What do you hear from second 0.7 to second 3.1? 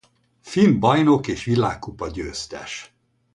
bajnok és világkupa győztes.